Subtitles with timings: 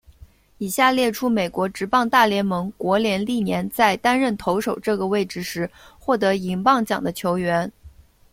[0.57, 7.71] 以下列出美国职棒大联盟国联历年在担任投手这个位置时获得银棒奖的球员。